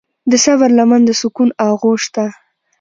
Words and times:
د 0.31 0.33
صبر 0.43 0.69
لمن 0.77 1.01
د 1.05 1.09
سکون 1.21 1.49
آغوش 1.67 2.03
ده. 2.15 2.25